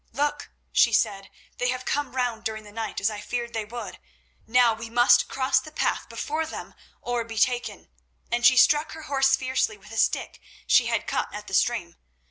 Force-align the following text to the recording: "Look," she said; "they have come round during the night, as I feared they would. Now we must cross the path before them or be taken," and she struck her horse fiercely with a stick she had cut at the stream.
"Look," 0.13 0.49
she 0.71 0.93
said; 0.93 1.29
"they 1.59 1.69
have 1.69 1.85
come 1.85 2.15
round 2.15 2.43
during 2.43 2.63
the 2.63 2.71
night, 2.71 2.99
as 2.99 3.11
I 3.11 3.21
feared 3.21 3.53
they 3.53 3.65
would. 3.65 3.99
Now 4.47 4.73
we 4.73 4.89
must 4.89 5.27
cross 5.29 5.59
the 5.59 5.71
path 5.71 6.09
before 6.09 6.47
them 6.47 6.73
or 7.03 7.23
be 7.23 7.37
taken," 7.37 7.87
and 8.31 8.43
she 8.43 8.57
struck 8.57 8.93
her 8.93 9.03
horse 9.03 9.35
fiercely 9.35 9.77
with 9.77 9.91
a 9.91 9.97
stick 9.97 10.41
she 10.65 10.87
had 10.87 11.05
cut 11.05 11.31
at 11.35 11.45
the 11.45 11.53
stream. 11.53 11.97